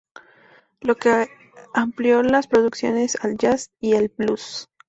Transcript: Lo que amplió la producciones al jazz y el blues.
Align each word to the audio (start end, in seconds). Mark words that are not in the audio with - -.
Lo 0.79 0.95
que 0.95 1.27
amplió 1.75 2.23
la 2.23 2.41
producciones 2.41 3.19
al 3.23 3.37
jazz 3.37 3.69
y 3.79 3.93
el 3.93 4.09
blues. 4.17 4.67